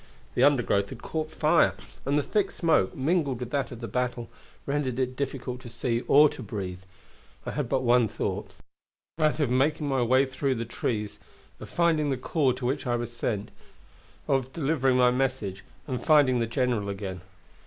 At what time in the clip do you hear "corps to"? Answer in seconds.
12.17-12.65